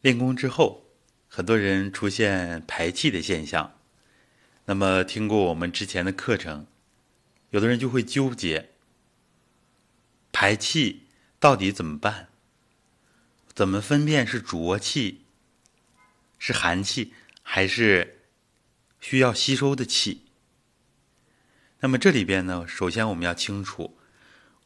[0.00, 0.86] 练功之后，
[1.28, 3.78] 很多人出现排气的现象。
[4.64, 6.66] 那么，听过我们之前的课程，
[7.50, 8.70] 有的人就会纠结：
[10.32, 11.06] 排气
[11.38, 12.28] 到底怎么办？
[13.52, 15.24] 怎么分辨是浊气、
[16.38, 17.12] 是寒气，
[17.42, 18.22] 还是
[19.00, 20.26] 需要吸收的气？
[21.80, 23.98] 那么这里边呢，首先我们要清楚，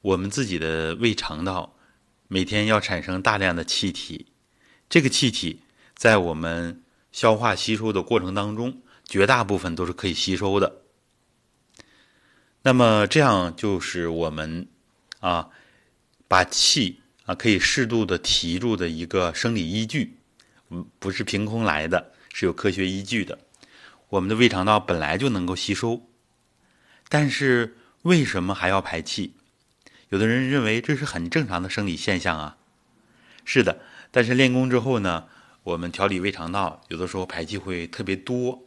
[0.03, 1.77] 我们自己的胃肠道
[2.29, 4.34] 每天要产生大量的气体。
[4.89, 5.63] 这个气体
[5.97, 10.83] 在我们消化吸收的过程当中，绝大部分都是可以吸收的。
[12.63, 14.69] 那么这样就是我们
[15.21, 15.51] 啊，
[16.29, 20.17] 把气啊可以适度的提住的一个生理依据，
[20.71, 23.39] 嗯，不是凭空来的，是有科学依据的。
[24.09, 26.09] 我们的胃肠道本来就能够吸收，
[27.09, 29.35] 但是为什么还要排气？
[30.09, 32.57] 有的人认为这是很正常的生理现象啊。
[33.45, 33.81] 是的。
[34.15, 35.27] 但是练功之后呢，
[35.65, 38.63] 我们调理胃肠道，有的时候排气会特别多。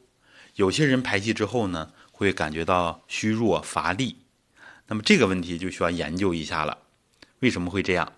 [0.56, 4.17] 有些人排气之后呢，会感觉到虚弱乏力。
[4.88, 6.78] 那么这个问题就需要研究一下了。
[7.39, 8.12] 为什么会这样？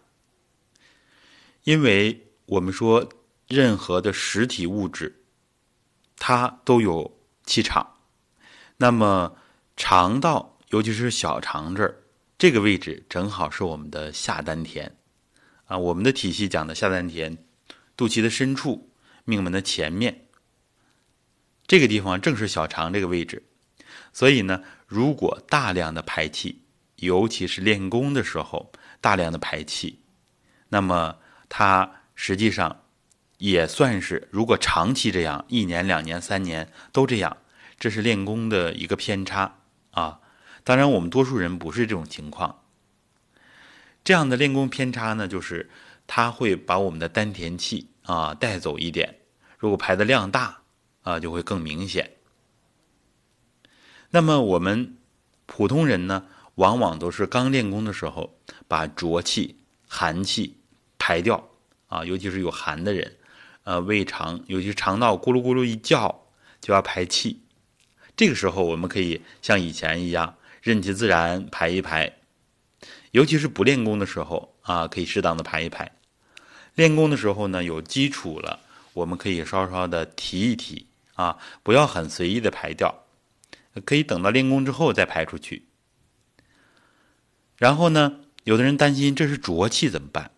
[1.66, 3.08] 因为我们说，
[3.48, 5.22] 任何的实体物质，
[6.18, 7.98] 它都有气场。
[8.78, 9.36] 那么
[9.78, 11.96] 肠道，尤其是小肠这儿，
[12.40, 14.99] 这个位置正好是我们的下丹田。
[15.70, 17.38] 啊，我们的体系讲的下丹田，
[17.96, 18.90] 肚脐的深处，
[19.24, 20.26] 命门的前面，
[21.68, 23.44] 这个地方正是小肠这个位置。
[24.12, 26.64] 所以呢，如果大量的排气，
[26.96, 30.00] 尤其是练功的时候大量的排气，
[30.70, 32.84] 那么它实际上
[33.38, 37.38] 也算是，如果长期这样，一年、两年、三年都这样，
[37.80, 39.60] 这是练功的一个偏差
[39.92, 40.20] 啊。
[40.64, 42.64] 当然，我们多数人不是这种情况。
[44.10, 45.70] 这样的练功偏差呢，就是
[46.08, 49.20] 它会把我们的丹田气啊带走一点。
[49.60, 50.64] 如果排的量大
[51.04, 52.14] 啊，就会更明显。
[54.10, 54.98] 那么我们
[55.46, 56.26] 普通人呢，
[56.56, 58.36] 往往都是刚练功的时候
[58.68, 60.58] 把浊气、寒气
[60.98, 61.48] 排掉
[61.86, 63.16] 啊，尤其是有寒的人，
[63.64, 66.26] 呃，胃肠尤其肠道咕噜咕噜一叫
[66.60, 67.44] 就要排气。
[68.18, 70.34] 这个时候我们可以像以前一样，
[70.64, 72.16] 任其自然排一排。
[73.12, 75.88] 尤其是不练功的时候啊，可以适当的排一排；
[76.76, 78.60] 练功的时候呢，有基础了，
[78.94, 83.06] 我们可以稍稍的提一提啊，不要很随意的排掉，
[83.84, 85.66] 可以等到练功之后再排出去。
[87.58, 90.30] 然后呢，有的人担心这是浊气怎么办？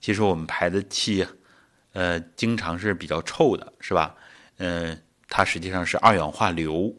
[0.00, 1.26] 其实我们排的气，
[1.94, 4.14] 呃，经常是比较臭的，是吧？
[4.58, 6.94] 嗯，它实际上是二氧化硫。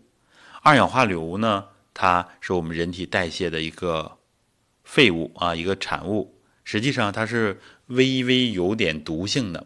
[0.62, 4.18] 二氧化硫呢，它是我们人体代谢的一个。
[4.94, 9.66] 废物啊，一个产物，实际上它是微微有点毒性的。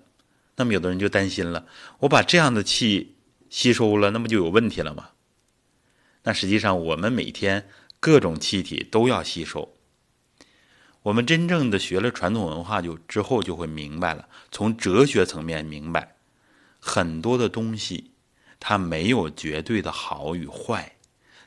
[0.56, 1.68] 那么有的人就担心了，
[2.00, 3.18] 我把这样的气
[3.50, 5.10] 吸收了，那不就有问题了吗？
[6.24, 7.68] 那实际上我们每天
[8.00, 9.74] 各种气体都要吸收。
[11.02, 16.16] 我们真正的学了传统文化就之后就会明白了，从哲学层面明白，
[16.80, 18.12] 很多的东西
[18.62, 20.96] 它没有绝对的好与坏，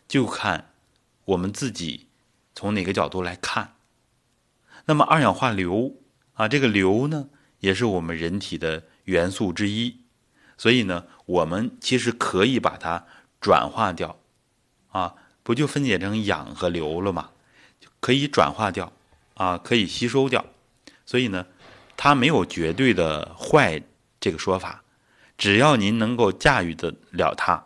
[0.06, 0.74] 就看
[1.24, 2.08] 我们自己。
[2.60, 3.76] 从哪个角度来看？
[4.84, 5.97] 那么二氧化硫
[6.34, 10.00] 啊，这个硫呢，也是我们人体的元素之一，
[10.59, 13.06] 所以呢，我们其实可以把它
[13.41, 14.19] 转化掉，
[14.91, 17.31] 啊，不就分解成氧和硫了吗？
[17.99, 18.93] 可以转化掉，
[19.37, 20.44] 啊，可以吸收掉，
[21.06, 21.47] 所以呢，
[21.97, 23.82] 它没有绝对的坏
[24.20, 24.84] 这个说法，
[25.38, 27.65] 只要您能够驾驭得了它，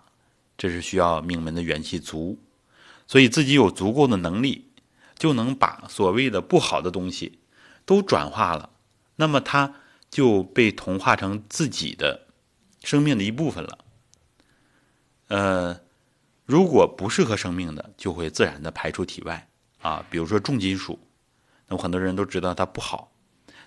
[0.56, 2.38] 这是需要命门的元气足，
[3.08, 4.63] 所以自己有足够的能力。
[5.16, 7.38] 就能把所谓的不好的东西
[7.86, 8.70] 都转化了，
[9.16, 9.74] 那么它
[10.10, 12.26] 就被同化成自己的
[12.82, 13.78] 生命的一部分了。
[15.28, 15.80] 呃，
[16.44, 19.48] 如果不适合生命的，就会自然的排出体外
[19.80, 20.04] 啊。
[20.10, 20.98] 比如说重金属，
[21.68, 23.12] 那么很多人都知道它不好，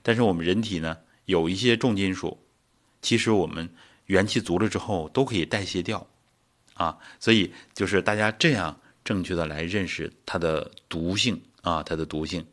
[0.03, 2.37] 但是我们人体呢有一些重金属，
[3.01, 3.73] 其实我们
[4.05, 6.05] 元气足了之后都可以代谢掉
[6.73, 6.97] 啊。
[7.19, 8.79] 所以就是大家这样。
[9.07, 12.45] 正确的来认识它的毒性啊，它的毒性。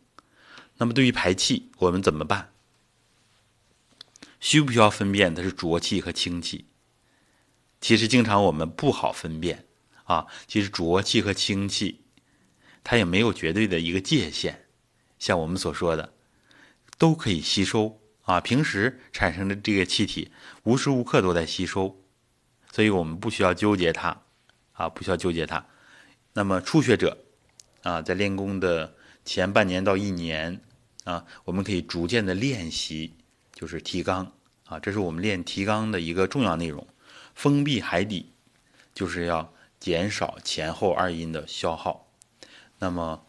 [0.76, 2.52] 那么对于排气，我们怎么办？
[4.38, 6.66] 需不需要分辨它是浊气和清气？
[7.80, 9.66] 其实经常我们不好分辨
[10.04, 10.28] 啊。
[10.46, 12.02] 其实浊气和清气，
[12.84, 14.66] 它也没有绝对的一个界限。
[15.18, 16.14] 像我们所说的，
[16.98, 18.40] 都可以吸收啊。
[18.40, 20.30] 平时产生的这个气体，
[20.62, 22.00] 无时无刻都在吸收，
[22.70, 24.22] 所以我们不需要纠结它
[24.74, 25.66] 啊，不需要纠结它。
[26.36, 27.16] 那么初学者，
[27.84, 28.92] 啊，在练功的
[29.25, 30.60] 前半年到一年，
[31.04, 33.14] 啊，我们可以逐渐的练习，
[33.54, 34.32] 就是提纲，
[34.66, 36.84] 啊，这是我们练提肛的一个重要内容。
[37.36, 38.32] 封闭海底
[38.92, 42.08] 就是要减少前后二阴的消耗。
[42.81, 43.25] 那么，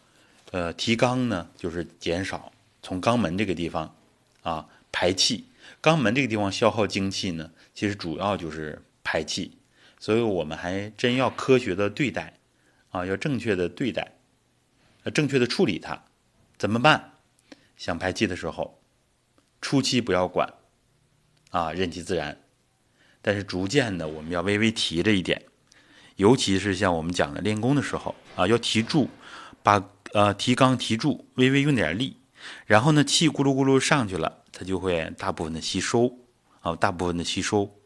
[0.50, 3.94] 呃，提肛呢，就是减少从肛门这个地方
[4.42, 5.44] 啊排气。
[5.80, 9.56] 肛门这个地方消耗精气呢，其实主要就是排气。
[10.00, 12.35] 所以我们还真要科学的对待
[12.96, 14.10] 啊，要正确的对待，
[15.04, 16.02] 要正确的处理它。
[16.56, 17.12] 怎么办？
[17.76, 18.80] 想排气的时候，
[19.60, 20.50] 初期不要管
[21.50, 22.40] 啊，任其自然。
[23.20, 25.44] 但是逐渐的，我们要微微提着一点，
[26.16, 29.10] 尤其是像我们讲的练功的时候啊，要提住，
[29.62, 32.16] 把呃提肛提住，微微用点力，
[32.64, 36.16] 然后呢气咕噜咕噜上去了，它就会大部分的吸收
[36.60, 37.78] 啊，大部分的吸收，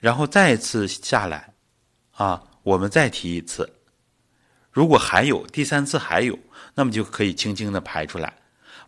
[0.00, 1.52] 然后再次下来
[2.12, 3.73] 啊，我们再提一次，
[4.74, 6.38] 如果还有第三次还有，
[6.74, 8.34] 那么就可以轻轻的排出来，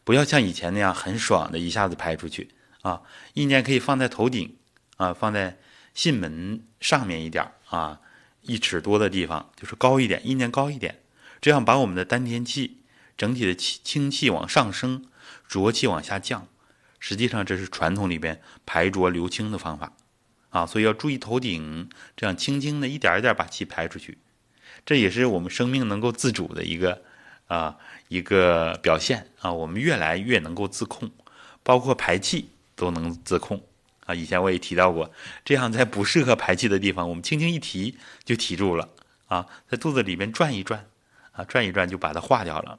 [0.04, 2.50] 不要像以前那样很爽的一下子排出去
[2.82, 3.00] 啊，
[3.32, 4.54] 意念可以放在头顶。
[4.98, 5.58] 啊，放在
[5.94, 8.00] 囟门上面一点啊，
[8.40, 11.02] 一尺多的地方，就是高一点，意念高一点，
[11.38, 12.80] 这样把我们的丹田气
[13.14, 15.04] 整体的气清气往上升，
[15.46, 16.48] 浊气往下降。
[16.98, 19.92] 实际上这是传统里边排浊留清的方法
[20.48, 24.16] 啊，所以要注意头顶，这样轻轻的一点一点把气排出去，
[24.86, 27.02] 这也是我们生命能够自主的一个
[27.48, 27.76] 啊
[28.08, 31.10] 一个表现啊，我们越来越能够自控，
[31.62, 33.62] 包括排气都能自控。
[34.06, 35.10] 啊，以前我也提到过，
[35.44, 38.88] 这样在不适合排气的地方，我们轻轻一提就提住了
[39.26, 40.86] 啊，在肚子里面转一转，
[41.32, 42.78] 啊，转一转就把它化掉了。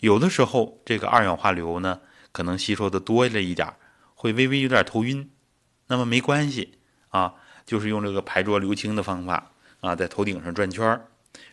[0.00, 2.00] 有的时候这个二氧化硫呢，
[2.32, 3.70] 可能吸收的多了一点
[4.14, 5.28] 会微微有点头晕，
[5.88, 6.78] 那么没关系
[7.10, 7.34] 啊，
[7.66, 11.06] 就是用这个排浊流清的方法啊，在头顶上转圈儿，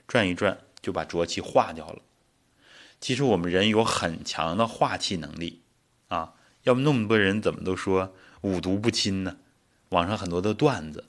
[0.08, 2.02] 转一转就把浊气化掉了。
[3.00, 5.62] 其实我们人有很强的化气能力
[6.08, 6.34] 啊，
[6.64, 8.14] 要不那么多人怎么都说。
[8.42, 9.38] 五毒不侵呢？
[9.90, 11.06] 网上很多的段子，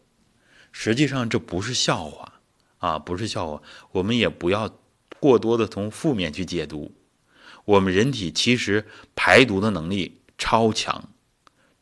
[0.72, 2.40] 实际上这不是笑话
[2.78, 3.62] 啊，不是笑话。
[3.92, 4.74] 我们也不要
[5.20, 6.94] 过多的从负面去解读。
[7.66, 11.10] 我们人体其实排毒的能力超强，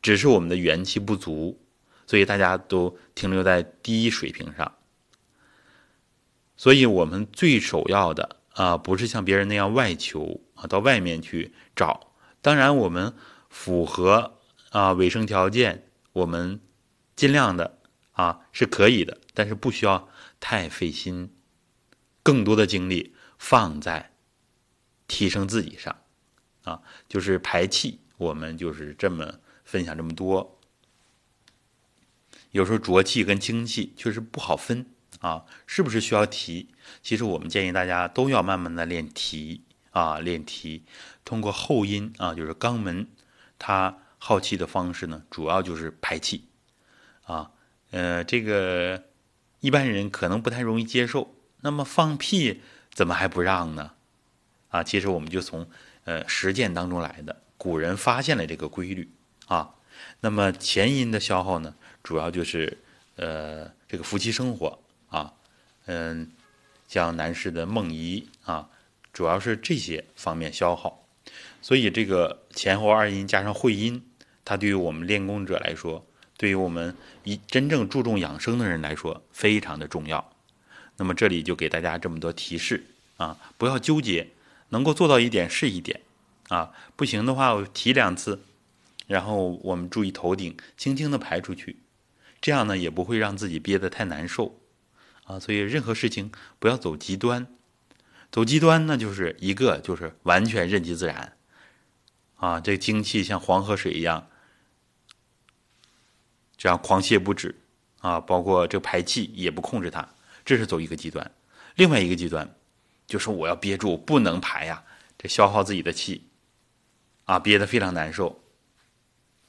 [0.01, 1.59] 只是我们的元气不足，
[2.05, 4.73] 所以大家都停留在低水平上。
[6.57, 12.11] 所以我们最首要的啊，不是像别人那样外求啊，到外面去找。
[12.41, 13.13] 当然，我们
[13.49, 14.33] 符合。
[14.71, 16.59] 啊，卫生条件我们
[17.15, 17.79] 尽量的
[18.11, 20.09] 啊是可以的，但是不需要
[20.41, 21.33] 太费心，
[22.21, 24.11] 更多的精力放在
[25.07, 25.95] 提升自己上
[26.63, 30.59] 啊，就是排气，我们就是这么分享这么多。
[32.51, 34.85] 有时候浊气跟清气确实不好分
[35.19, 36.69] 啊，是不是需要提？
[37.01, 39.61] 其实我们建议大家都要慢慢的练提
[39.91, 40.83] 啊，练提，
[41.23, 43.07] 通过后阴啊，就是肛门，
[43.59, 43.99] 它。
[44.19, 46.45] 耗气的方式呢，主要就是排气，
[47.25, 47.51] 啊，
[47.91, 49.03] 呃，这个
[49.59, 51.35] 一般人可能不太容易接受。
[51.61, 52.61] 那么放屁
[52.91, 53.91] 怎么还不让呢？
[54.69, 55.69] 啊，其实我们就从
[56.05, 57.43] 呃实践当中来的。
[57.57, 59.11] 古人发现了这个规律
[59.45, 59.75] 啊。
[60.21, 62.79] 那么前阴的消耗呢，主要就是
[63.17, 64.79] 呃这个夫妻生活
[65.09, 65.33] 啊，
[65.85, 66.31] 嗯，
[66.87, 68.69] 像男士的梦遗啊，
[69.13, 71.05] 主要是这些方面消耗。
[71.61, 74.01] 所以这个前后二阴加上会阴，
[74.45, 76.05] 它对于我们练功者来说，
[76.37, 80.33] 对于我们一真正注重养生的人来说，非常的重要。
[80.97, 82.85] 那么这里就给大家这么多提示
[83.17, 84.29] 啊，不要纠结，
[84.69, 86.01] 能够做到一点是一点
[86.49, 88.41] 啊，不行的话我提两次，
[89.07, 91.77] 然后我们注意头顶，轻轻的排出去，
[92.39, 94.57] 这样呢也不会让自己憋得太难受
[95.27, 95.39] 啊。
[95.39, 97.45] 所以任何事情不要走极端，
[98.31, 101.37] 走极端呢就是一个就是完全任其自然。
[102.37, 104.27] 啊，这精气像黄河水一样，
[106.55, 107.55] 这样狂泻不止
[107.99, 108.19] 啊！
[108.19, 110.07] 包括这个排气也不控制它，
[110.45, 111.31] 这是走一个极端。
[111.73, 112.55] 另外一个极端，
[113.07, 114.83] 就是我要憋住，不能排呀，
[115.17, 116.29] 这消耗自己的气
[117.25, 118.43] 啊，憋得非常难受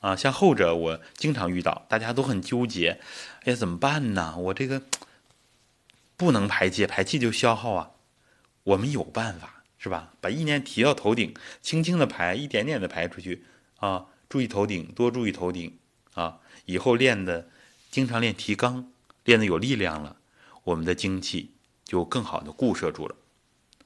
[0.00, 0.16] 啊。
[0.16, 3.00] 像后者，我经常遇到，大家都很纠结，
[3.44, 4.34] 哎呀，怎么办呢？
[4.38, 4.80] 我这个
[6.18, 7.92] 不能排气，排气就消耗啊。
[8.64, 9.54] 我们有办法。
[9.80, 10.12] 是吧？
[10.20, 11.32] 把意念提到头顶，
[11.62, 13.44] 轻轻的排，一点点的排出去
[13.76, 14.06] 啊！
[14.28, 15.78] 注意头顶，多注意头顶
[16.14, 16.40] 啊！
[16.64, 17.48] 以后练的，
[17.88, 18.86] 经常练提肛，
[19.22, 20.16] 练的有力量了，
[20.64, 21.52] 我们的精气
[21.84, 23.14] 就更好的固摄住了。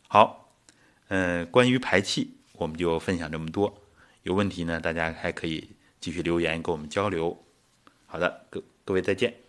[0.08, 0.54] 好，
[1.08, 3.82] 嗯，关于排气，我们就分享这么多。
[4.22, 7.44] 有问题呢，大家还可以继续留言跟我们交流。
[8.06, 9.41] 好的，各各位再见。